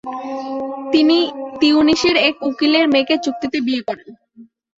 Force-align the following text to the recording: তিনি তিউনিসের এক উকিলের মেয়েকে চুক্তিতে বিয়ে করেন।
তিনি 0.93 1.17
তিউনিসের 1.61 2.15
এক 2.27 2.35
উকিলের 2.49 2.85
মেয়েকে 2.93 3.15
চুক্তিতে 3.25 3.57
বিয়ে 3.65 3.81
করেন। 3.87 4.09